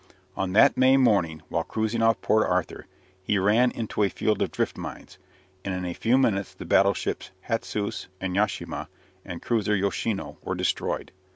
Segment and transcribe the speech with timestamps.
[0.35, 2.87] On that May morning, while cruising off Port Arthur,
[3.21, 5.19] he ran into a field of drift mines,
[5.63, 8.87] and in a few minutes the battleships "Hatsuse" and "Yashima,"
[9.23, 11.11] and the cruiser "Yoshino," were destroyed.